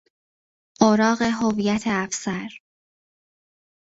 اوراق 0.81 1.21
هویت 1.21 1.83
افسر 1.87 2.51